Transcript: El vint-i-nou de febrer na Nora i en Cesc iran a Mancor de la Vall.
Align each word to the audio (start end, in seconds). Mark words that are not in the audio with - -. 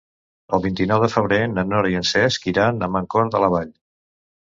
El 0.57 0.63
vint-i-nou 0.63 1.03
de 1.03 1.09
febrer 1.17 1.39
na 1.53 1.67
Nora 1.73 1.93
i 1.93 2.01
en 2.01 2.09
Cesc 2.15 2.51
iran 2.57 2.83
a 2.83 2.93
Mancor 2.99 3.33
de 3.37 3.47
la 3.47 3.55
Vall. 3.59 3.73